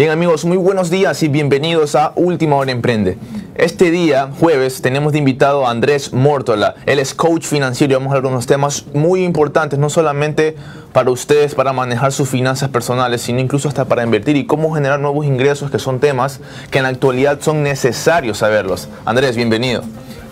[0.00, 3.18] Bien amigos, muy buenos días y bienvenidos a Última Hora Emprende.
[3.54, 6.74] Este día, jueves, tenemos de invitado a Andrés Mórtola.
[6.86, 10.56] Él es coach financiero y vamos a hablar de unos temas muy importantes, no solamente
[10.94, 15.00] para ustedes, para manejar sus finanzas personales, sino incluso hasta para invertir y cómo generar
[15.00, 18.88] nuevos ingresos, que son temas que en la actualidad son necesarios saberlos.
[19.04, 19.82] Andrés, bienvenido.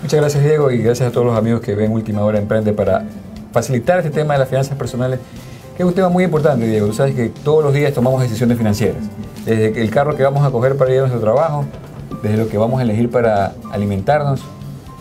[0.01, 3.05] Muchas gracias Diego y gracias a todos los amigos que ven Última Hora Emprende para
[3.53, 5.21] facilitar este tema de las finanzas personales,
[5.77, 6.87] que es un tema muy importante Diego.
[6.87, 8.97] Tú sabes que todos los días tomamos decisiones financieras
[9.45, 11.65] desde el carro que vamos a coger para ir a nuestro trabajo,
[12.23, 14.41] desde lo que vamos a elegir para alimentarnos.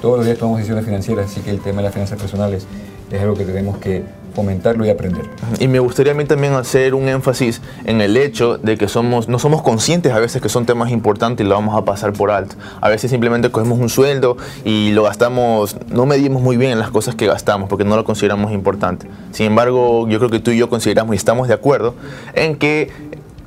[0.02, 2.68] Todos los días tomamos decisiones financieras, así que el tema de las finanzas personales
[3.12, 4.04] es algo que tenemos que
[4.38, 5.26] fomentarlo y aprender.
[5.60, 9.28] Y me gustaría a mí también hacer un énfasis en el hecho de que somos,
[9.28, 12.30] no somos conscientes a veces que son temas importantes y lo vamos a pasar por
[12.30, 12.56] alto.
[12.80, 16.92] A veces simplemente cogemos un sueldo y lo gastamos, no medimos muy bien en las
[16.92, 19.08] cosas que gastamos porque no lo consideramos importante.
[19.32, 21.96] Sin embargo, yo creo que tú y yo consideramos y estamos de acuerdo
[22.36, 22.92] en que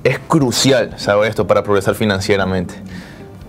[0.05, 2.75] es crucial saber esto para progresar financieramente.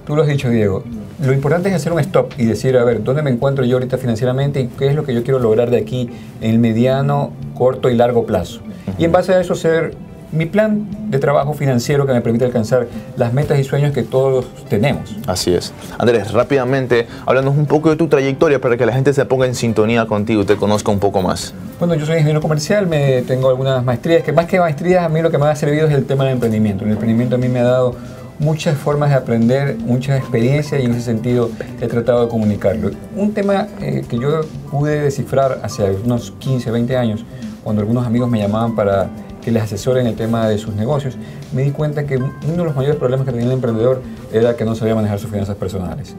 [0.06, 0.84] Tú lo has dicho, Diego.
[1.24, 3.98] Lo importante es hacer un stop y decir, a ver, ¿dónde me encuentro yo ahorita
[3.98, 6.10] financieramente y qué es lo que yo quiero lograr de aquí
[6.42, 8.62] en el mediano, corto y largo plazo?
[8.98, 9.96] Y en base a eso ser
[10.32, 12.88] mi plan de trabajo financiero que me permite alcanzar
[13.18, 15.16] las metas y sueños que todos tenemos.
[15.28, 15.74] Así es.
[15.98, 19.56] Andrés, rápidamente, háblanos un poco de tu trayectoria para que la gente se ponga en
[19.56, 21.54] sintonía contigo y te conozca un poco más.
[21.80, 25.22] Bueno, yo soy ingeniero comercial, me tengo algunas maestrías, que más que maestrías a mí
[25.22, 26.86] lo que me ha servido es el tema del emprendimiento.
[26.86, 27.96] El emprendimiento a mí me ha dado
[28.40, 32.90] muchas formas de aprender, muchas experiencias y en ese sentido he tratado de comunicarlo.
[33.16, 37.26] Un tema eh, que yo pude descifrar hace unos 15, 20 años,
[37.64, 39.10] cuando algunos amigos me llamaban para
[39.42, 41.18] que les asesoren el tema de sus negocios,
[41.54, 44.66] me di cuenta que uno de los mayores problemas que tenía el emprendedor era que
[44.66, 46.16] no sabía manejar sus finanzas personales.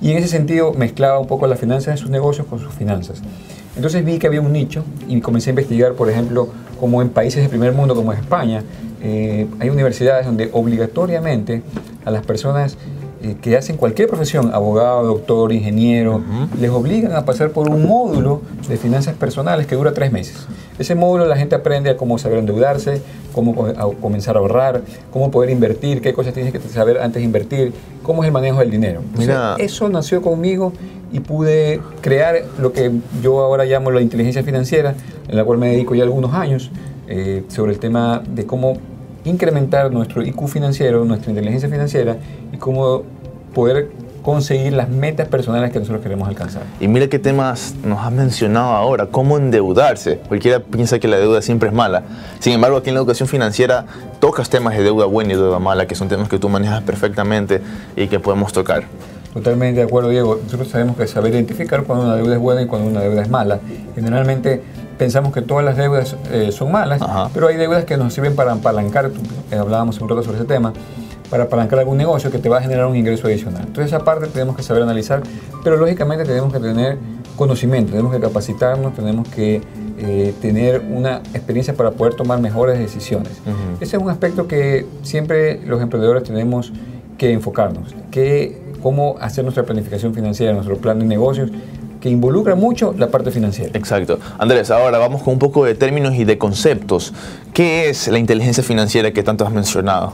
[0.00, 3.22] Y en ese sentido mezclaba un poco las finanzas de sus negocios con sus finanzas.
[3.76, 6.48] Entonces vi que había un nicho y comencé a investigar, por ejemplo,
[6.80, 8.64] como en países de primer mundo como es España,
[9.00, 11.62] eh, hay universidades donde obligatoriamente
[12.04, 12.76] a las personas
[13.22, 16.22] eh, que hacen cualquier profesión, abogado, doctor, ingeniero,
[16.60, 20.46] les obligan a pasar por un módulo de finanzas personales que dura tres meses.
[20.78, 23.00] Ese módulo la gente aprende a cómo saber endeudarse,
[23.32, 23.54] cómo
[24.00, 24.82] comenzar a ahorrar,
[25.12, 27.72] cómo poder invertir, qué cosas tienes que saber antes de invertir,
[28.02, 29.02] cómo es el manejo del dinero.
[29.58, 30.72] eso nació conmigo
[31.12, 32.90] y pude crear lo que
[33.22, 34.94] yo ahora llamo la inteligencia financiera,
[35.28, 36.70] en la cual me dedico ya algunos años,
[37.06, 38.78] eh, sobre el tema de cómo
[39.24, 42.16] incrementar nuestro IQ financiero, nuestra inteligencia financiera
[42.52, 43.02] y cómo
[43.54, 43.90] poder
[44.22, 46.62] conseguir las metas personales que nosotros queremos alcanzar.
[46.80, 50.18] Y mira qué temas nos has mencionado ahora, cómo endeudarse.
[50.28, 52.04] Cualquiera piensa que la deuda siempre es mala.
[52.38, 53.84] Sin embargo, aquí en la educación financiera
[54.20, 57.60] tocas temas de deuda buena y deuda mala, que son temas que tú manejas perfectamente
[57.96, 58.84] y que podemos tocar.
[59.34, 60.38] Totalmente de acuerdo, Diego.
[60.44, 63.30] Nosotros sabemos que saber identificar cuando una deuda es buena y cuando una deuda es
[63.30, 63.60] mala.
[63.94, 64.62] Generalmente
[64.98, 67.00] pensamos que todas las deudas eh, son malas,
[67.32, 69.10] pero hay deudas que nos sirven para apalancar,
[69.50, 70.72] eh, hablábamos un rato sobre ese tema,
[71.32, 73.62] para apalancar algún negocio que te va a generar un ingreso adicional.
[73.66, 75.22] Entonces esa parte tenemos que saber analizar,
[75.64, 76.98] pero lógicamente tenemos que tener
[77.38, 79.62] conocimiento, tenemos que capacitarnos, tenemos que
[79.96, 83.32] eh, tener una experiencia para poder tomar mejores decisiones.
[83.80, 86.70] Ese es un aspecto que siempre los emprendedores tenemos
[87.16, 91.50] que enfocarnos, que cómo hacer nuestra planificación financiera, nuestro plan de negocios
[92.02, 93.70] que involucra mucho la parte financiera.
[93.72, 94.18] Exacto.
[94.36, 97.14] Andrés, ahora vamos con un poco de términos y de conceptos.
[97.54, 100.12] ¿Qué es la inteligencia financiera que tanto has mencionado?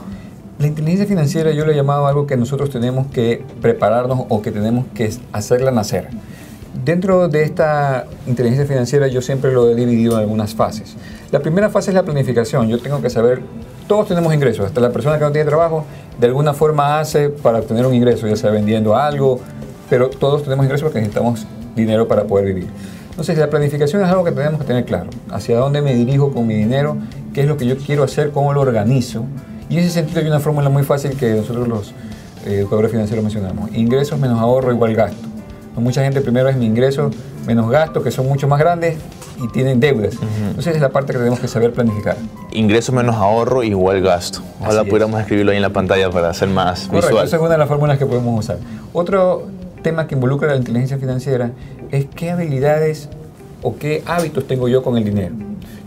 [0.59, 4.51] La inteligencia financiera yo le he llamado algo que nosotros tenemos que prepararnos o que
[4.51, 6.09] tenemos que hacerla nacer.
[6.83, 10.97] Dentro de esta inteligencia financiera yo siempre lo he dividido en algunas fases.
[11.31, 12.67] La primera fase es la planificación.
[12.67, 13.41] Yo tengo que saber,
[13.87, 15.85] todos tenemos ingresos, hasta la persona que no tiene trabajo,
[16.19, 19.39] de alguna forma hace para obtener un ingreso, ya sea vendiendo algo,
[19.89, 22.67] pero todos tenemos ingresos porque necesitamos dinero para poder vivir.
[23.11, 25.09] Entonces la planificación es algo que tenemos que tener claro.
[25.31, 26.97] Hacia dónde me dirijo con mi dinero,
[27.33, 29.23] qué es lo que yo quiero hacer, cómo lo organizo.
[29.69, 31.93] Y en ese sentido hay una fórmula muy fácil que nosotros los
[32.45, 33.69] eh, educadores financieros mencionamos.
[33.73, 35.27] Ingresos menos ahorro igual gasto.
[35.75, 37.09] Mucha gente primero es mi ingreso
[37.47, 38.97] menos gasto, que son mucho más grandes
[39.41, 40.15] y tienen deudas.
[40.49, 42.17] Entonces es la parte que tenemos que saber planificar.
[42.51, 44.41] Ingreso menos ahorro igual gasto.
[44.59, 47.27] Ojalá pudiéramos escribirlo ahí en la pantalla para hacer más Correcto, visual.
[47.27, 48.57] Esa es una de las fórmulas que podemos usar.
[48.91, 49.47] Otro
[49.81, 51.51] tema que involucra la inteligencia financiera
[51.91, 53.09] es qué habilidades
[53.61, 55.33] o qué hábitos tengo yo con el dinero.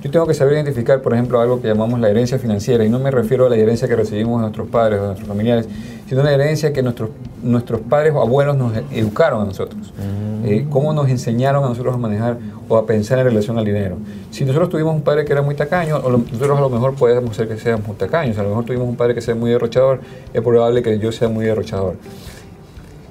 [0.02, 2.99] Yo tengo que saber identificar, por ejemplo, algo que llamamos la herencia financiera, y no
[2.99, 5.69] me refiero a la herencia que recibimos de nuestros padres o de nuestros familiares,
[6.08, 7.10] sino la herencia que nuestros,
[7.40, 9.93] nuestros padres o abuelos nos educaron a nosotros.
[9.96, 10.44] Mm.
[10.44, 12.37] Eh, cómo nos enseñaron a nosotros a manejar
[12.69, 13.96] o a pensar en relación al dinero.
[14.32, 17.37] Si nosotros tuvimos un padre que era muy tacaño, o nosotros a lo mejor podemos
[17.37, 20.00] ser que seamos muy tacaños, a lo mejor tuvimos un padre que sea muy derrochador,
[20.34, 21.94] es probable que yo sea muy derrochador.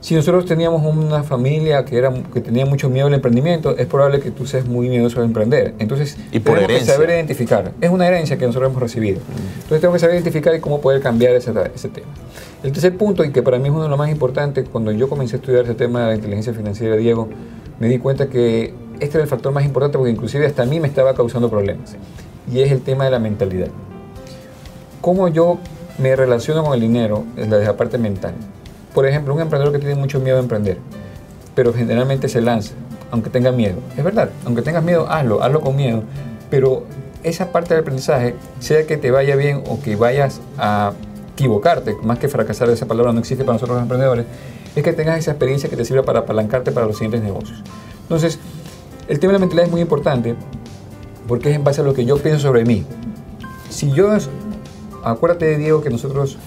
[0.02, 4.20] Si nosotros teníamos una familia que, era, que tenía mucho miedo al emprendimiento, es probable
[4.20, 5.76] que tú seas muy miedoso a emprender.
[5.78, 6.88] Entonces, y por tenemos herencia.
[6.88, 7.72] que saber identificar.
[7.80, 9.20] Es una herencia que nosotros hemos recibido.
[9.30, 12.08] Entonces, tenemos que saber identificar y cómo poder cambiar ese, ese tema.
[12.64, 15.08] El tercer punto, y que para mí es uno de los más importantes, cuando yo
[15.08, 17.30] comencé a estudiar ese tema de la inteligencia financiera, Diego,
[17.80, 20.80] me di cuenta que este era el factor más importante porque inclusive hasta a mí
[20.80, 21.96] me estaba causando problemas.
[22.52, 23.70] Y es el tema de la mentalidad.
[25.00, 25.60] ¿Cómo yo
[26.00, 28.34] me relaciono con el dinero desde la parte mental?
[28.94, 30.78] Por ejemplo, un emprendedor que tiene mucho miedo a emprender,
[31.56, 32.74] pero generalmente se lanza,
[33.12, 33.78] aunque tenga miedo.
[33.98, 36.04] Es verdad, aunque tengas miedo, hazlo, hazlo con miedo.
[36.50, 36.84] Pero
[37.24, 40.94] esa parte del aprendizaje, sea que te vaya bien o que vayas a
[41.34, 44.26] equivocarte, más que fracasar, esa palabra no existe para nosotros los emprendedores,
[44.76, 47.64] es que tengas esa experiencia que te sirva para apalancarte para los siguientes negocios.
[48.04, 48.40] Entonces,
[49.08, 50.36] el tema de la mentalidad es muy importante
[51.28, 52.86] porque es en base a lo que yo pienso sobre mí.
[53.70, 54.10] Si yo,
[55.04, 56.38] acuérdate Diego que nosotros,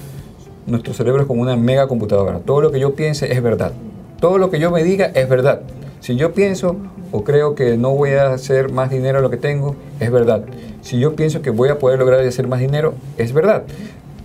[0.67, 2.39] nuestro cerebro es como una mega computadora.
[2.39, 3.73] Todo lo que yo piense es verdad.
[4.21, 5.61] Todo lo que yo me diga es verdad.
[6.01, 6.77] Si yo pienso
[7.13, 10.45] o creo que no voy a hacer más dinero de lo que tengo, es verdad.
[10.83, 13.63] Si yo pienso que voy a poder lograr hacer más dinero, es verdad.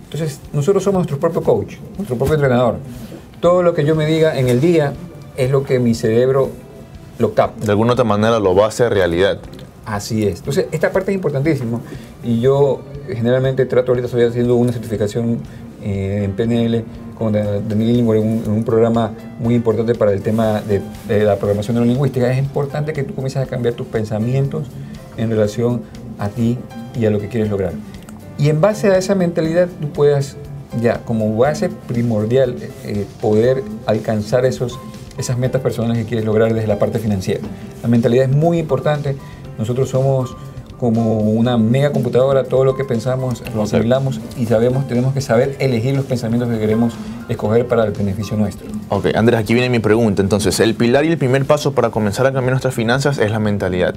[0.04, 2.76] Entonces, nosotros somos nuestro propio coach, nuestro propio entrenador.
[3.40, 4.92] Todo lo que yo me diga en el día
[5.36, 6.50] es lo que mi cerebro
[7.18, 7.64] lo capta.
[7.64, 9.38] De alguna otra manera lo va a hacer realidad.
[9.86, 10.40] Así es.
[10.40, 11.80] Entonces, esta parte es importantísima.
[12.22, 15.38] Y yo generalmente trato, ahorita estoy haciendo una certificación
[15.82, 16.84] eh, en PNL
[17.16, 21.36] con Daniel Lingua en, un, un programa muy importante para el tema de, de, la
[21.36, 22.32] programación neurolingüística.
[22.32, 24.68] Es importante que tú comiences a cambiar tus pensamientos
[25.18, 25.82] en relación
[26.18, 26.58] a ti
[26.98, 27.72] y a lo que quieres lograr.
[28.38, 30.36] Y en base a esa mentalidad tú puedas
[30.80, 34.78] ya como base primordial eh, poder alcanzar esos,
[35.18, 37.40] esas metas personales que quieres lograr desde la parte financiera.
[37.82, 39.16] La mentalidad es muy importante.
[39.58, 40.36] Nosotros somos
[40.80, 45.54] como una mega computadora, todo lo que pensamos lo asimilamos y sabemos, tenemos que saber
[45.58, 46.94] elegir los pensamientos que queremos
[47.28, 48.66] escoger para el beneficio nuestro.
[48.88, 50.22] Ok, Andrés, aquí viene mi pregunta.
[50.22, 53.38] Entonces, el pilar y el primer paso para comenzar a cambiar nuestras finanzas es la
[53.38, 53.94] mentalidad.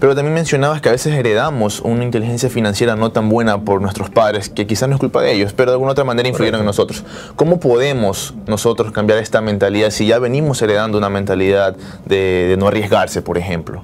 [0.00, 4.08] Pero también mencionabas que a veces heredamos una inteligencia financiera no tan buena por nuestros
[4.08, 6.66] padres, que quizás no es culpa de ellos, pero de alguna otra manera influyeron en
[6.66, 7.04] nosotros.
[7.36, 11.76] ¿Cómo podemos nosotros cambiar esta mentalidad si ya venimos heredando una mentalidad
[12.06, 13.82] de, de no arriesgarse, por ejemplo?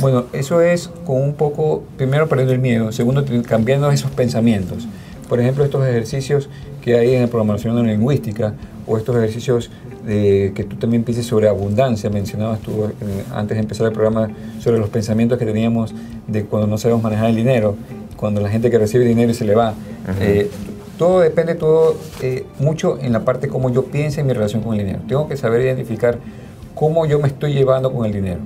[0.00, 4.86] Bueno, eso es con un poco, primero perdiendo el miedo, segundo cambiando esos pensamientos.
[5.28, 6.48] Por ejemplo, estos ejercicios
[6.82, 8.54] que hay en la programación lingüística
[8.86, 9.70] o estos ejercicios
[10.04, 12.10] de, que tú también pienses sobre abundancia.
[12.10, 14.28] Mencionabas tú eh, antes de empezar el programa
[14.60, 15.94] sobre los pensamientos que teníamos
[16.26, 17.74] de cuando no sabemos manejar el dinero,
[18.16, 19.74] cuando la gente que recibe dinero se le va.
[20.20, 20.50] Eh,
[20.98, 24.74] todo depende todo eh, mucho en la parte cómo yo pienso en mi relación con
[24.74, 25.00] el dinero.
[25.08, 26.18] Tengo que saber identificar
[26.74, 28.40] cómo yo me estoy llevando con el dinero.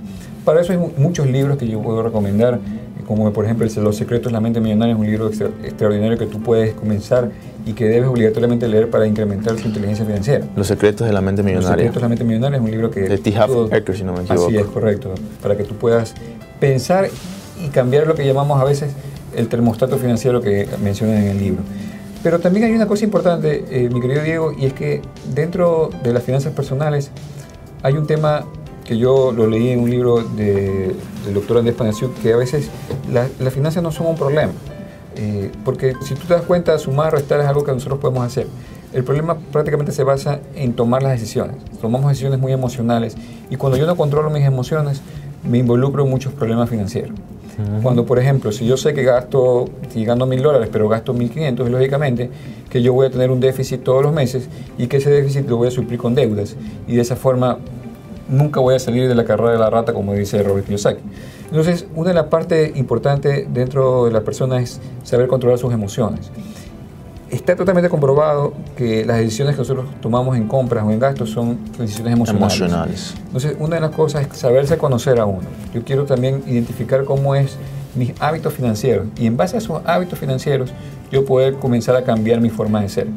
[0.44, 2.58] Para eso hay muchos libros que yo puedo recomendar,
[3.06, 6.26] como por ejemplo Los secretos de la mente millonaria, es un libro extra, extraordinario que
[6.26, 7.30] tú puedes comenzar
[7.66, 10.46] y que debes obligatoriamente leer para incrementar tu inteligencia financiera.
[10.56, 11.70] Los secretos de la mente millonaria.
[11.70, 13.00] Los secretos de la mente millonaria es un libro que...
[13.00, 13.30] De T.
[13.30, 14.46] Ecker, si no me equivoco.
[14.46, 15.14] Así es, correcto.
[15.42, 16.14] Para que tú puedas
[16.58, 17.08] pensar
[17.62, 18.92] y cambiar lo que llamamos a veces
[19.36, 21.62] el termostato financiero que mencionan en el libro.
[22.22, 25.00] Pero también hay una cosa importante, eh, mi querido Diego, y es que
[25.34, 27.10] dentro de las finanzas personales
[27.82, 28.44] hay un tema
[28.90, 32.70] que yo lo leí en un libro de, del doctor Andrés Panasiuk, que a veces
[33.12, 34.50] las la finanzas no son un problema.
[35.14, 38.24] Eh, porque si tú te das cuenta, sumar o restar es algo que nosotros podemos
[38.24, 38.48] hacer.
[38.92, 41.54] El problema prácticamente se basa en tomar las decisiones.
[41.80, 43.16] Tomamos decisiones muy emocionales
[43.48, 45.02] y cuando yo no controlo mis emociones,
[45.48, 47.14] me involucro en muchos problemas financieros.
[47.82, 51.30] Cuando, por ejemplo, si yo sé que gasto, si gano mil dólares, pero gasto mil
[51.30, 52.30] quinientos, lógicamente
[52.70, 55.58] que yo voy a tener un déficit todos los meses y que ese déficit lo
[55.58, 56.56] voy a suplir con deudas.
[56.88, 57.58] Y de esa forma
[58.30, 61.02] nunca voy a salir de la carrera de la rata, como dice Robert Kiyosaki.
[61.46, 66.30] Entonces, una de las partes importantes dentro de la persona es saber controlar sus emociones.
[67.28, 71.58] Está totalmente comprobado que las decisiones que nosotros tomamos en compras o en gastos son
[71.78, 72.60] decisiones emocionales.
[72.60, 73.14] Emocionales.
[73.26, 75.46] Entonces, una de las cosas es saberse conocer a uno.
[75.72, 77.56] Yo quiero también identificar cómo es
[77.94, 80.70] mis hábitos financieros y en base a esos hábitos financieros
[81.10, 83.08] yo poder comenzar a cambiar mi forma de ser.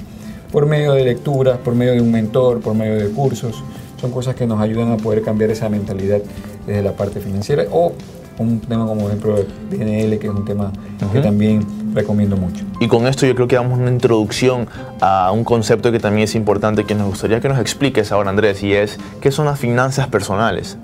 [0.52, 3.64] Por medio de lecturas, por medio de un mentor, por medio de cursos,
[4.04, 6.20] son cosas que nos ayudan a poder cambiar esa mentalidad
[6.68, 7.94] desde la parte financiera o
[8.38, 9.36] un tema como por ejemplo
[9.70, 11.12] PNL, que es un tema uh -huh.
[11.14, 12.66] que también recomiendo mucho.
[12.82, 14.68] Y con esto yo creo que damos una introducción
[15.00, 18.62] a un concepto que también es importante que nos gustaría que nos expliques ahora Andrés
[18.62, 20.78] y es ¿qué son las finanzas personales?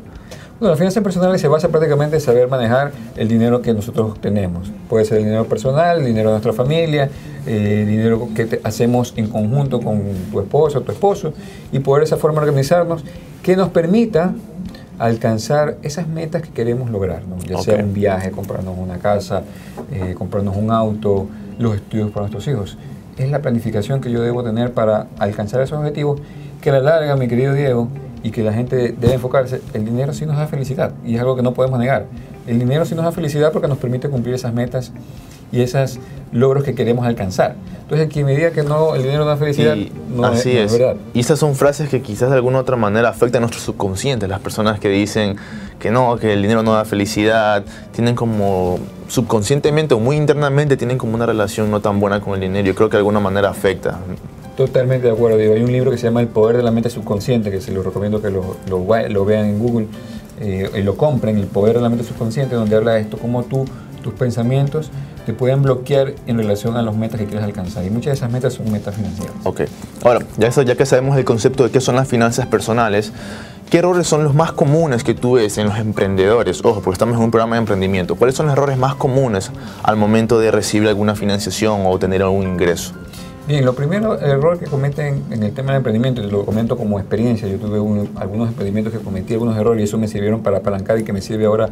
[0.59, 4.69] Las finanzas personales se basa prácticamente en saber manejar el dinero que nosotros tenemos.
[4.89, 7.09] Puede ser el dinero personal, el dinero de nuestra familia,
[7.47, 11.33] eh, el dinero que te, hacemos en conjunto con tu esposo o tu esposo
[11.71, 13.05] y poder de esa forma organizarnos
[13.41, 14.33] que nos permita
[14.97, 17.37] alcanzar esas metas que queremos lograr, ¿no?
[17.37, 17.75] ya okay.
[17.75, 19.43] sea un viaje, comprarnos una casa,
[19.93, 22.77] eh, comprarnos un auto, los estudios para nuestros hijos.
[23.17, 26.19] Es la planificación que yo debo tener para alcanzar esos objetivos
[26.61, 27.87] que a la larga, mi querido Diego,
[28.23, 31.35] y que la gente debe enfocarse, el dinero sí nos da felicidad y es algo
[31.35, 32.05] que no podemos negar.
[32.47, 34.91] El dinero sí nos da felicidad porque nos permite cumplir esas metas
[35.51, 35.99] y esos
[36.31, 37.55] logros que queremos alcanzar.
[37.81, 40.79] Entonces, quien me diga que no, el dinero no da felicidad, no, así es, es,
[40.79, 40.95] verdad.
[41.13, 44.27] Y esas son frases que quizás de alguna otra manera afectan a nuestro subconsciente.
[44.27, 45.37] Las personas que dicen
[45.79, 50.99] que no, que el dinero no da felicidad, tienen como subconscientemente o muy internamente tienen
[50.99, 52.67] como una relación no tan buena con el dinero.
[52.67, 53.97] Yo creo que de alguna manera afecta.
[54.59, 55.53] Totalmente de acuerdo, Diego.
[55.53, 57.81] Hay un libro que se llama El poder de la mente subconsciente, que se lo
[57.81, 59.87] recomiendo que lo, vean en Google
[60.41, 63.43] eh, y lo compren, El poder de la mente subconsciente, donde habla de esto, cómo
[63.43, 63.63] tú,
[64.03, 64.91] tus pensamientos
[65.25, 67.85] te pueden bloquear en relación a las metas que quieres alcanzar.
[67.85, 69.33] Y muchas de esas metas son metas financieras.
[69.45, 69.61] Ok.
[70.03, 73.13] Ahora, ya, ya que sabemos el concepto de qué son las finanzas personales,
[73.69, 76.59] ¿qué errores son los más comunes que tú ves en los emprendedores?
[76.65, 78.15] Ojo, porque estamos en un programa de emprendimiento.
[78.15, 79.51] ¿Cuáles son los errores más comunes
[79.83, 82.91] al momento de recibir alguna financiación o tener algún ingreso?
[83.49, 86.77] Bien, lo primero, el error que cometen en el tema del emprendimiento, y lo comento
[86.77, 90.43] como experiencia, yo tuve un, algunos emprendimientos que cometí algunos errores y eso me sirvieron
[90.43, 91.67] para apalancar y que me sirve ahora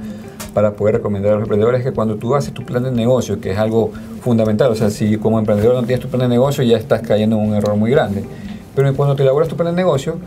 [0.55, 3.39] para poder recomendar a los emprendedores, es que cuando tú haces tu plan de negocio,
[3.39, 3.91] que es algo
[4.21, 7.35] fundamental, o sea, si como emprendedor no tienes tu plan de negocio ya estás cayendo
[7.35, 8.23] en un error muy grande,
[8.75, 10.17] pero cuando te elaboras tu plan de negocio,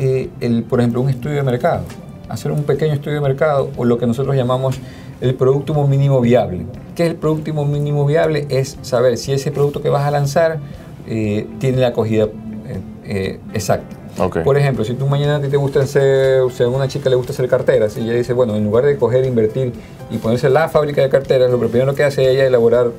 [0.00, 1.84] eh, el, por ejemplo, un estudio de mercado,
[2.28, 4.80] hacer un pequeño estudio de mercado o lo que nosotros llamamos
[5.20, 6.66] el producto mínimo viable.
[6.96, 8.46] ¿Qué es el producto mínimo viable?
[8.48, 10.58] Es saber si ese producto que vas a lanzar
[11.06, 13.96] eh, tiene la acogida eh, eh, exacta.
[14.18, 14.42] Okay.
[14.42, 17.10] Por ejemplo, si tú mañana a ti te gusta hacer, o sea, a una chica
[17.10, 19.74] le gusta hacer carteras y ella dice, bueno, en lugar de coger, invertir
[20.10, 22.92] y ponerse la fábrica de carteras, lo primero que hace ella es elaborar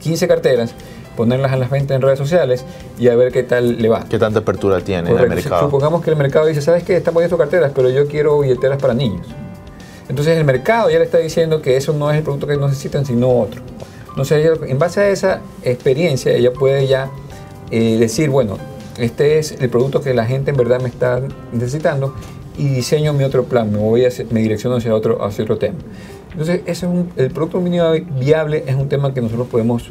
[0.00, 0.74] 15 carteras,
[1.14, 2.64] ponerlas a las ventas en redes sociales
[2.98, 4.04] y a ver qué tal le va.
[4.08, 5.26] ¿Qué tanta apertura tiene Correcto.
[5.26, 5.62] en el mercado?
[5.64, 6.96] Supongamos que el mercado dice, ¿sabes qué?
[6.96, 9.26] Están poniendo carteras, pero yo quiero billeteras para niños.
[10.08, 13.04] Entonces el mercado ya le está diciendo que eso no es el producto que necesitan,
[13.04, 13.60] sino otro.
[14.12, 17.10] Entonces, en base a esa experiencia, ella puede ya
[17.72, 18.58] eh, decir, bueno,
[18.98, 22.14] este es el producto que la gente en verdad me está necesitando
[22.58, 25.78] y diseño mi otro plan, me voy a me direcciono hacia otro, hacia otro tema.
[26.32, 27.84] Entonces, ese es un, el producto mínimo
[28.18, 29.90] viable es un tema que nosotros podemos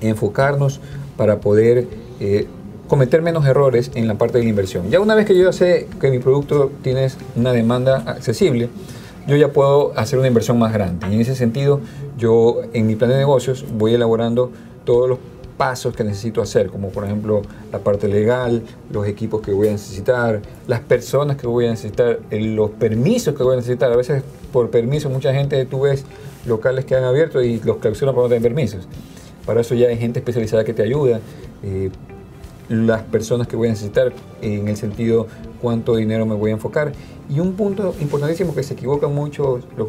[0.00, 0.80] enfocarnos
[1.16, 1.88] para poder
[2.20, 2.46] eh,
[2.86, 4.90] cometer menos errores en la parte de la inversión.
[4.90, 8.68] Ya una vez que yo sé que mi producto tiene una demanda accesible,
[9.26, 11.06] yo ya puedo hacer una inversión más grande.
[11.10, 11.80] Y en ese sentido,
[12.18, 14.50] yo en mi plan de negocios voy elaborando
[14.84, 15.18] todos los
[15.56, 17.42] pasos que necesito hacer, como por ejemplo
[17.72, 22.20] la parte legal, los equipos que voy a necesitar, las personas que voy a necesitar,
[22.30, 23.92] los permisos que voy a necesitar.
[23.92, 26.04] A veces por permiso mucha gente tú ves
[26.46, 28.88] locales que han abierto y los clausuran para no tener permisos.
[29.46, 31.20] Para eso ya hay gente especializada que te ayuda.
[31.62, 31.90] Eh,
[32.68, 35.26] las personas que voy a necesitar en el sentido
[35.60, 36.92] cuánto dinero me voy a enfocar.
[37.28, 39.88] Y un punto importantísimo que se equivocan mucho los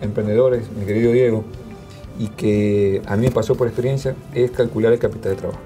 [0.00, 1.44] emprendedores, mi querido Diego,
[2.18, 5.60] y que a mí me pasó por experiencia es calcular el capital de trabajo.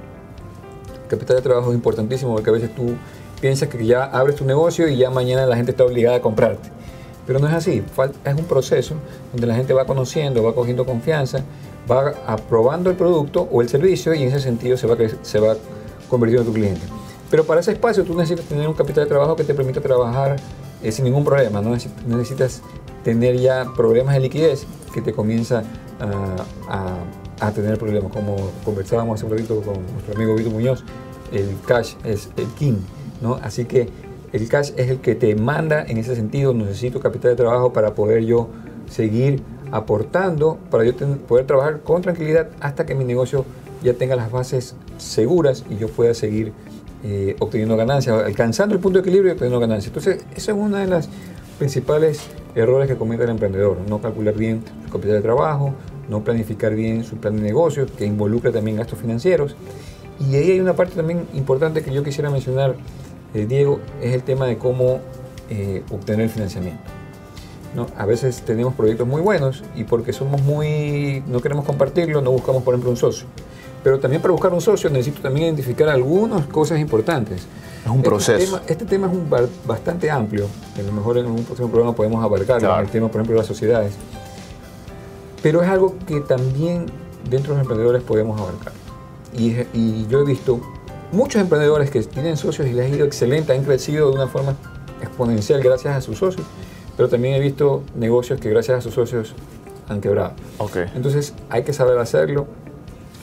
[1.02, 2.94] El capital de trabajo es importantísimo porque a veces tú
[3.40, 6.70] piensas que ya abres tu negocio y ya mañana la gente está obligada a comprarte.
[7.26, 7.82] Pero no es así,
[8.24, 8.94] es un proceso
[9.32, 11.40] donde la gente va conociendo, va cogiendo confianza,
[11.90, 15.56] va aprobando el producto o el servicio y en ese sentido se va, se va
[16.08, 16.80] convirtiendo en tu cliente.
[17.30, 20.36] Pero para ese espacio tú necesitas tener un capital de trabajo que te permita trabajar
[20.82, 22.62] eh, sin ningún problema, no necesitas
[23.04, 25.62] tener ya problemas de liquidez que te comienza
[26.00, 28.12] a, tener problemas.
[28.12, 30.84] Como conversábamos hace un ratito con nuestro amigo Vito Muñoz,
[31.32, 32.78] el cash es el king,
[33.20, 33.34] ¿no?
[33.34, 33.88] Así que
[34.32, 37.94] el cash es el que te manda en ese sentido, necesito capital de trabajo para
[37.94, 38.48] poder yo
[38.88, 40.94] seguir aportando, para yo
[41.26, 43.44] poder trabajar con tranquilidad hasta que mi negocio
[43.82, 46.52] ya tenga las bases seguras y yo pueda seguir
[47.04, 49.88] eh, obteniendo ganancias, alcanzando el punto de equilibrio y obteniendo ganancias.
[49.88, 51.08] Entonces, esa es una de las
[51.58, 52.20] principales
[52.54, 55.74] errores que comete el emprendedor, no calcular bien su capital de trabajo,
[56.08, 59.56] no planificar bien su plan de negocio, que involucra también gastos financieros.
[60.20, 62.74] Y ahí hay una parte también importante que yo quisiera mencionar,
[63.34, 65.00] eh, Diego, es el tema de cómo
[65.50, 66.82] eh, obtener el financiamiento.
[67.74, 67.86] ¿no?
[67.96, 72.62] A veces tenemos proyectos muy buenos y porque somos muy, no queremos compartirlo, no buscamos,
[72.62, 73.26] por ejemplo, un socio.
[73.84, 77.46] Pero también para buscar un socio necesito también identificar algunas cosas importantes.
[77.88, 78.60] Es un proceso.
[78.66, 80.46] Este tema, este es un bastante amplio,
[80.78, 83.46] a lo mejor en un próximo programa podemos abarcarlo, el tema, por ejemplo, de las
[83.46, 83.94] sociedades.
[85.42, 86.84] Pero es algo que también
[87.30, 88.74] dentro de los emprendedores podemos abarcar.
[89.34, 90.60] Y, y yo he visto
[91.12, 94.54] muchos emprendedores que tienen socios y les ha ido excelente, han crecido de una forma
[95.00, 96.46] exponencial gracias a sus socios,
[96.94, 99.32] pero también he visto negocios que gracias a sus socios
[99.88, 100.32] han quebrado.
[100.58, 100.84] Okay.
[100.94, 102.46] Entonces hay que saber hacerlo,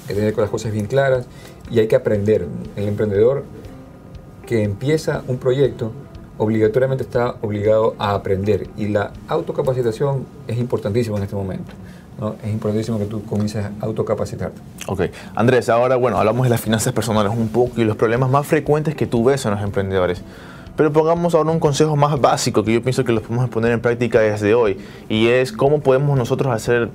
[0.03, 1.27] hay que tener las cosas bien claras
[1.69, 2.47] y hay que aprender.
[2.75, 3.43] El emprendedor
[4.45, 5.91] que empieza un proyecto
[6.37, 11.71] obligatoriamente está obligado a aprender y la autocapacitación es importantísima en este momento.
[12.19, 12.35] ¿no?
[12.43, 14.59] es importantísimo que tú comiences a autocapacitarte.
[14.87, 15.01] Ok.
[15.35, 18.95] Andrés, ahora, bueno, hablamos de las finanzas personales un poco y los problemas más frecuentes
[18.95, 20.21] que tú ves en los emprendedores.
[20.75, 23.81] Pero pongamos ahora un consejo más básico que yo pienso que lo podemos poner en
[23.81, 26.89] práctica desde hoy y es cómo podemos nosotros hacer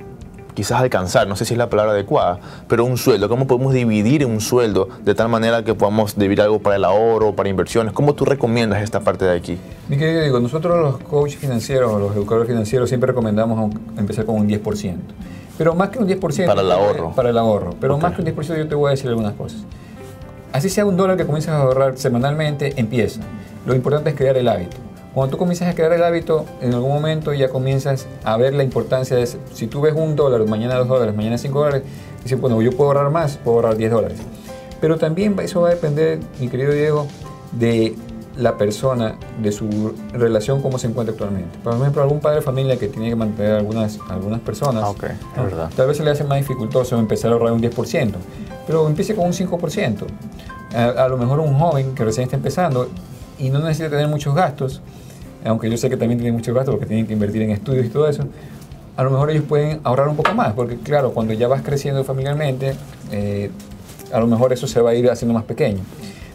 [0.61, 2.39] quizás alcanzar, no sé si es la palabra adecuada,
[2.69, 6.59] pero un sueldo, cómo podemos dividir un sueldo de tal manera que podamos dividir algo
[6.59, 9.57] para el ahorro, para inversiones, ¿cómo tú recomiendas esta parte de aquí?
[9.89, 14.51] Mi querido digo, nosotros los coaches financieros, los educadores financieros siempre recomendamos empezar con un
[14.51, 14.97] 10%,
[15.57, 16.45] pero más que un 10%...
[16.47, 17.13] Para el ahorro.
[17.13, 19.61] Para el ahorro, pero más que un 10% yo te voy a decir algunas cosas.
[20.53, 23.23] Así sea un dólar que comiences a ahorrar semanalmente, empieza.
[23.65, 24.77] Lo importante es crear el hábito.
[25.15, 28.63] Cuando tú comienzas a crear el hábito, en algún momento ya comienzas a ver la
[28.63, 31.83] importancia de, si tú ves un dólar, mañana dos dólares, mañana cinco dólares,
[32.23, 34.19] dices, bueno, yo puedo ahorrar más, puedo ahorrar 10 dólares.
[34.81, 37.07] Pero también eso va a depender, mi querido Diego,
[37.53, 37.97] de
[38.37, 41.59] la persona, de su relación, cómo se encuentra actualmente.
[41.63, 45.05] Por ejemplo, algún padre de familia que tiene que mantener algunas, algunas personas, Ah, ok,
[45.05, 45.71] es verdad.
[45.77, 48.13] tal vez se le hace más dificultoso empezar a ahorrar un 10%,
[48.67, 50.07] pero empiece con un 5%.
[50.75, 52.89] A, a lo mejor un joven que recién está empezando
[53.39, 54.81] y no necesita tener muchos gastos,
[55.45, 57.89] aunque yo sé que también tienen muchos gastos porque tienen que invertir en estudios y
[57.89, 58.25] todo eso,
[58.97, 62.05] a lo mejor ellos pueden ahorrar un poco más, porque claro, cuando ya vas creciendo
[62.05, 62.75] familiarmente,
[63.13, 63.51] eh,
[64.13, 65.79] a lo mejor eso se va a ir haciendo más pequeño.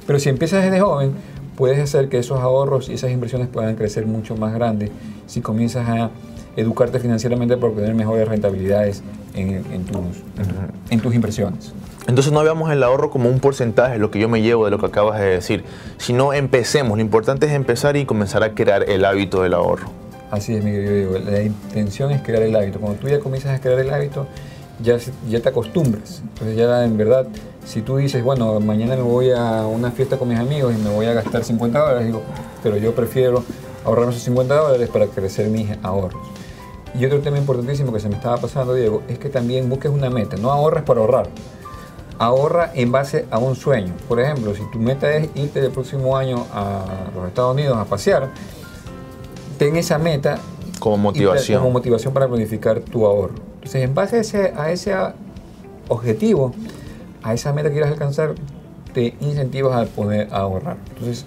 [0.08, 1.12] Pero si empiezas desde joven,
[1.58, 4.90] puedes hacer que esos ahorros y esas inversiones puedan crecer mucho más grandes
[5.28, 6.10] si comienzas a
[6.56, 10.56] educarte financieramente para obtener mejores rentabilidades en, en tus, en tu-
[10.90, 11.74] en tus inversiones.
[12.08, 14.78] Entonces no veamos el ahorro como un porcentaje, lo que yo me llevo de lo
[14.78, 15.64] que acabas de decir,
[15.98, 16.98] sino empecemos.
[16.98, 19.88] Lo importante es empezar y comenzar a crear el hábito del ahorro.
[20.30, 21.18] Así es, mi querido Diego.
[21.32, 22.80] La intención es crear el hábito.
[22.80, 24.28] Cuando tú ya comienzas a crear el hábito,
[24.84, 24.98] ya,
[25.30, 26.22] ya te acostumbras.
[26.22, 27.26] Entonces ya en verdad,
[27.66, 30.92] si tú dices, bueno, mañana me voy a una fiesta con mis amigos y me
[30.92, 32.22] voy a gastar 50 dólares, digo,
[32.62, 33.44] pero yo prefiero
[33.84, 36.22] ahorrarme esos 50 dólares para crecer mis ahorros.
[36.98, 40.10] Y otro tema importantísimo que se me estaba pasando, Diego, es que también busques una
[40.10, 40.38] meta.
[40.38, 41.28] No ahorres para ahorrar.
[42.18, 43.94] Ahorra en base a un sueño.
[44.08, 47.86] Por ejemplo, si tu meta es irte el próximo año a los Estados Unidos a
[47.86, 48.30] pasear,
[49.58, 50.38] ten esa meta
[50.80, 51.60] Como motivación.
[51.62, 53.36] como motivación para planificar tu ahorro.
[53.56, 54.96] Entonces, en base a ese, a ese
[55.90, 56.54] objetivo,
[57.24, 58.36] a esa meta que quieras alcanzar,
[58.94, 60.78] te incentivas a poder ahorrar.
[60.94, 61.26] Entonces,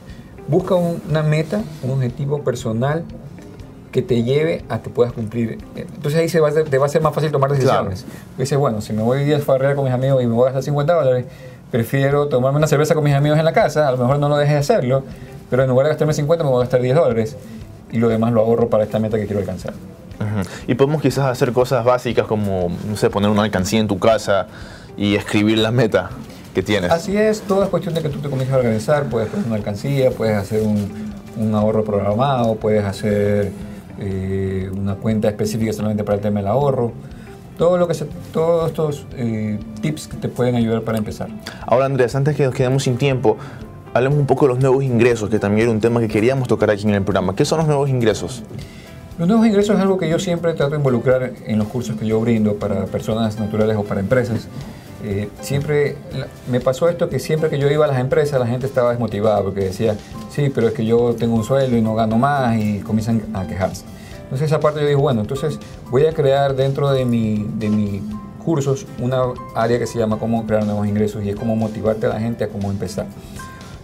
[0.49, 3.05] busca un- una meta, un objetivo personal
[3.91, 5.59] que te lleve a que puedas cumplir.
[5.75, 8.05] Entonces ahí se va a te va a ser más fácil tomar decisiones.
[8.37, 10.43] Dices, bueno, si me voy a ir a farrear con mis amigos y me voy
[10.43, 11.27] a gastar 50 dólares,
[11.71, 14.37] prefiero tomarme una cerveza con mis amigos en la casa, a lo mejor no lo
[14.37, 15.05] deje de hacerlo,
[15.51, 17.37] pero en lugar de gastarme 50 me voy a gastar 10 dólares
[17.91, 19.75] y lo demás lo ahorro para esta meta que quiero alcanzar.
[20.67, 24.49] Y podemos quizás hacer cosas básicas como, no sé, poner una alcancía en tu casa
[24.97, 26.11] y escribir la meta
[26.55, 26.91] que tienes.
[26.91, 29.57] Así es, todo es cuestión de que tú te comiences a organizar, puedes poner una
[29.57, 33.53] alcancía, puedes hacer un, un ahorro programado, puedes hacer
[34.01, 36.93] eh, una cuenta específica solamente para el tema del ahorro.
[37.57, 41.29] Todo lo que se, todos estos eh, tips que te pueden ayudar para empezar.
[41.67, 43.37] Ahora, Andrés, antes que nos quedemos sin tiempo,
[43.95, 46.71] hablemos un poco de los nuevos ingresos, que también era un tema que queríamos tocar
[46.71, 47.35] aquí en el programa.
[47.35, 48.45] ¿Qué son los nuevos ingresos?
[49.19, 52.07] Los nuevos ingresos es algo que yo siempre trato de involucrar en los cursos que
[52.07, 54.47] yo brindo para personas naturales o para empresas.
[55.05, 55.97] Eh, siempre
[56.51, 59.43] me pasó esto que siempre que yo iba a las empresas la gente estaba desmotivada
[59.43, 59.97] porque decía,
[60.31, 63.47] sí, pero es que yo tengo un sueldo y no gano más y comienzan a
[63.47, 63.85] quejarse.
[64.25, 65.59] Entonces esa parte yo digo, bueno, entonces
[65.91, 68.03] voy a crear dentro de mi, de mis
[68.45, 69.23] cursos una
[69.55, 72.45] área que se llama cómo crear nuevos ingresos y es cómo motivarte a la gente
[72.45, 73.07] a cómo empezar.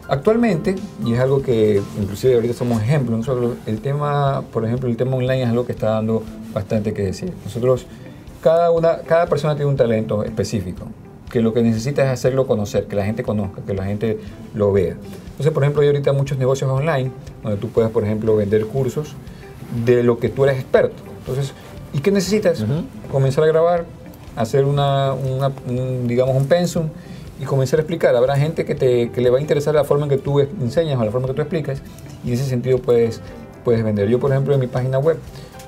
[0.09, 4.97] Actualmente, y es algo que inclusive ahorita somos ejemplos, nosotros el tema, por ejemplo, el
[4.99, 6.23] tema online es algo que está dando
[6.53, 7.33] bastante que decir.
[7.45, 7.87] Nosotros,
[8.43, 10.87] cada, una, cada persona tiene un talento específico,
[11.31, 14.19] que lo que necesita es hacerlo conocer, que la gente conozca, que la gente
[14.55, 14.97] lo vea.
[15.31, 17.11] Entonces, por ejemplo, hay ahorita muchos negocios online,
[17.43, 19.15] donde tú puedes, por ejemplo, vender cursos
[19.85, 21.03] de lo que tú eres experto.
[21.21, 21.53] Entonces,
[21.93, 22.65] ¿y qué necesitas?
[23.11, 23.85] Comenzar a grabar,
[24.37, 26.89] hacer una, una- un, digamos, un pensum
[27.41, 28.15] y comenzar a explicar.
[28.15, 31.01] Habrá gente que, te, que le va a interesar la forma en que tú enseñas
[31.01, 31.83] o la forma en que tú explicas
[32.25, 33.21] y en ese sentido puedes,
[33.65, 34.09] puedes vender.
[34.09, 35.17] Yo, por ejemplo, en mi página web,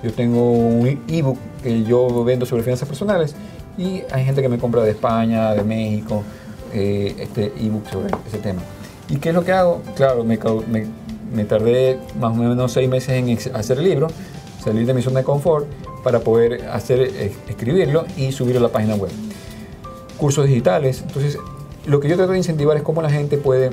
[0.05, 3.35] yo tengo un ebook que yo vendo sobre finanzas personales
[3.79, 6.23] y hay gente que me compra de España, de México,
[6.73, 8.63] eh, este ebook sobre ese tema.
[9.09, 9.83] ¿Y qué es lo que hago?
[9.95, 10.87] Claro, me, me,
[11.33, 14.09] me tardé más o menos seis meses en hacer el libro,
[14.63, 15.67] salir de mi zona de confort
[16.03, 17.01] para poder hacer,
[17.49, 19.11] escribirlo y subirlo a la página web
[20.17, 21.03] cursos digitales.
[21.03, 21.39] Entonces,
[21.87, 23.73] lo que yo trato de incentivar es cómo la gente puede eh,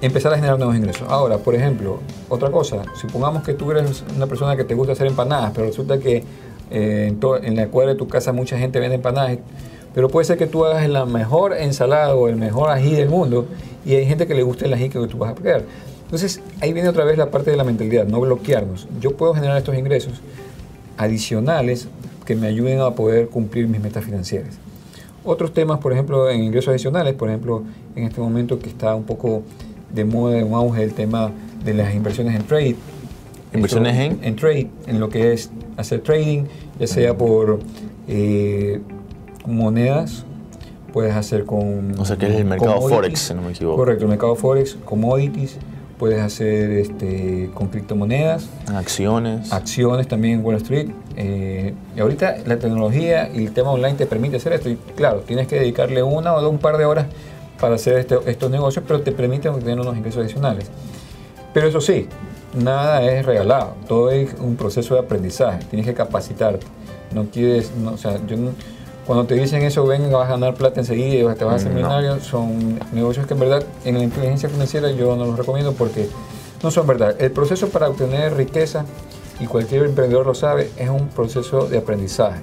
[0.00, 1.06] empezar a generar nuevos ingresos.
[1.08, 5.06] Ahora, por ejemplo, otra cosa, supongamos que tú eres una persona que te gusta hacer
[5.06, 6.22] empanadas, pero resulta que
[6.70, 9.38] eh, en, en la cuadra de tu casa mucha gente vende empanadas,
[9.94, 13.46] pero puede ser que tú hagas la mejor ensalada o el mejor ají del mundo
[13.84, 15.62] y hay gente que le gusta el ají que tú vas a crear.
[16.04, 18.86] Entonces, ahí viene otra vez la parte de la mentalidad, no bloquearnos.
[19.00, 20.20] Yo puedo generar estos ingresos
[20.96, 21.88] adicionales
[22.24, 24.58] que me ayuden a poder cumplir mis metas financieras.
[25.24, 27.64] Otros temas, por ejemplo, en ingresos adicionales, por ejemplo,
[27.96, 29.42] en este momento que está un poco
[29.92, 31.32] de moda, un auge el tema
[31.64, 32.76] de las inversiones en trade.
[33.52, 34.18] ¿Inversiones en?
[34.22, 36.44] En trade, en lo que es hacer trading,
[36.78, 37.60] ya sea por
[38.08, 38.80] eh,
[39.46, 40.24] monedas,
[40.92, 41.98] puedes hacer con...
[41.98, 43.76] O sea, que es el mercado Forex, si no me equivoco.
[43.76, 45.58] Correcto, el mercado Forex, commodities,
[45.98, 48.48] puedes hacer este, con criptomonedas.
[48.74, 49.52] Acciones.
[49.52, 50.88] Acciones también en Wall Street.
[51.16, 54.68] Eh, y ahorita la tecnología y el tema online te permite hacer esto.
[54.68, 57.06] Y claro, tienes que dedicarle una o un par de horas
[57.60, 60.70] para hacer este, estos negocios, pero te permiten obtener unos ingresos adicionales.
[61.56, 62.06] Pero eso sí,
[62.52, 66.66] nada es regalado, todo es un proceso de aprendizaje, tienes que capacitarte.
[67.14, 68.36] No quieres, no, o sea, yo
[69.06, 72.20] cuando te dicen eso, ven, vas a ganar plata enseguida, te vas a hacer millonario,
[72.20, 76.10] son negocios que en verdad en la inteligencia financiera yo no los recomiendo porque
[76.62, 77.16] no son verdad.
[77.18, 78.84] El proceso para obtener riqueza,
[79.40, 82.40] y cualquier emprendedor lo sabe, es un proceso de aprendizaje.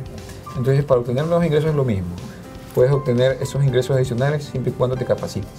[0.58, 2.16] Entonces, para obtener nuevos ingresos es lo mismo.
[2.74, 5.52] Puedes obtener esos ingresos adicionales siempre y cuando te capacites.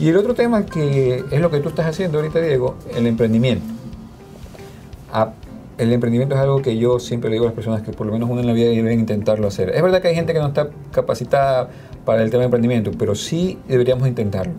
[0.00, 3.66] Y el otro tema que es lo que tú estás haciendo ahorita, Diego, el emprendimiento.
[5.76, 8.12] El emprendimiento es algo que yo siempre le digo a las personas que por lo
[8.12, 9.70] menos una en la vida deben intentarlo hacer.
[9.70, 11.68] Es verdad que hay gente que no está capacitada
[12.04, 14.52] para el tema de emprendimiento, pero sí deberíamos intentarlo.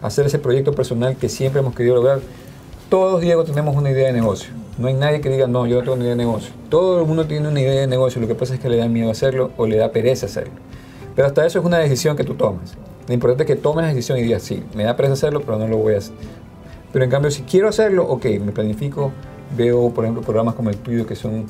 [0.00, 2.20] Hacer ese proyecto personal que siempre hemos querido lograr.
[2.88, 4.50] Todos, Diego, tenemos una idea de negocio.
[4.78, 6.52] No hay nadie que diga, no, yo no tengo una idea de negocio.
[6.70, 8.88] Todo el mundo tiene una idea de negocio, lo que pasa es que le da
[8.88, 10.54] miedo hacerlo o le da pereza hacerlo.
[11.16, 12.76] Pero hasta eso es una decisión que tú tomas.
[13.08, 15.58] Lo importante es que tomes la decisión y digas, sí, me da pereza hacerlo, pero
[15.58, 16.14] no lo voy a hacer.
[16.92, 19.12] Pero en cambio, si quiero hacerlo, ok, me planifico,
[19.56, 21.46] veo, por ejemplo, programas como el tuyo que son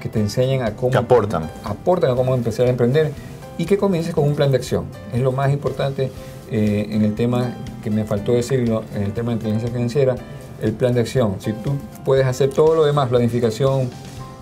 [0.00, 0.90] que te enseñan a cómo...
[0.90, 1.48] Que aportan.
[1.62, 3.12] Aportan a cómo empezar a emprender
[3.56, 4.86] y que comiences con un plan de acción.
[5.12, 6.10] Es lo más importante
[6.50, 10.16] eh, en el tema que me faltó decirlo, en el tema de inteligencia financiera,
[10.60, 11.36] el plan de acción.
[11.38, 13.90] Si tú puedes hacer todo lo demás, planificación,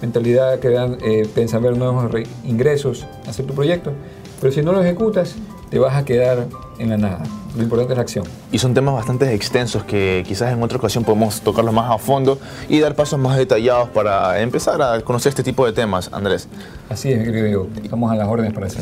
[0.00, 2.10] mentalidad, crear, eh, pensar ver nuevos
[2.44, 3.92] ingresos, hacer tu proyecto,
[4.40, 5.36] pero si no lo ejecutas,
[5.70, 6.46] te vas a quedar
[6.78, 7.22] en la nada.
[7.56, 8.24] Lo importante es la acción.
[8.52, 12.38] Y son temas bastante extensos que quizás en otra ocasión podemos tocarlos más a fondo
[12.68, 16.48] y dar pasos más detallados para empezar a conocer este tipo de temas, Andrés.
[16.88, 18.78] Así es, mi querido Estamos a las órdenes para eso.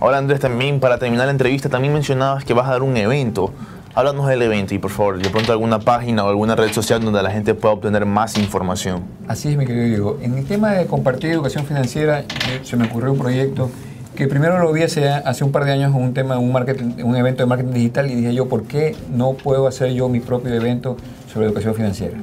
[0.00, 3.52] Ahora, Andrés, también para terminar la entrevista, también mencionabas que vas a dar un evento
[3.94, 7.22] Háblanos del evento y por favor, de pronto alguna página o alguna red social donde
[7.22, 9.02] la gente pueda obtener más información.
[9.28, 10.18] Así es, mi querido Diego.
[10.22, 12.24] En el tema de compartir educación financiera,
[12.62, 13.68] se me ocurrió un proyecto
[14.16, 17.16] que primero lo vi hace, hace un par de años un tema, un, marketing, un
[17.16, 20.52] evento de marketing digital y dije yo, ¿por qué no puedo hacer yo mi propio
[20.52, 20.96] evento
[21.32, 22.18] sobre educación financiera?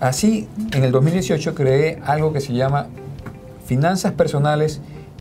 [0.00, 2.88] Así, en el 2018 creé algo que se llama
[3.64, 4.80] Finanzas Personales